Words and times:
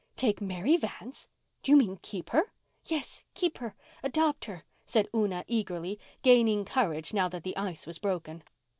Take 0.15 0.41
Mary 0.41 0.77
Vance! 0.77 1.27
Do 1.61 1.71
you 1.73 1.77
mean 1.77 1.99
keep 2.01 2.31
her?" 2.31 2.51
"Yes—keep 2.85 3.59
her—adopt 3.59 4.45
her," 4.45 4.63
said 4.83 5.07
Una 5.13 5.45
eagerly, 5.47 5.99
gaining 6.23 6.65
courage 6.65 7.13
now 7.13 7.29
that 7.29 7.43
the 7.43 7.55
ice 7.55 7.85
was 7.85 7.99
broken. 7.99 8.41